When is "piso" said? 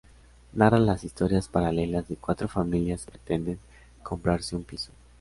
4.63-4.91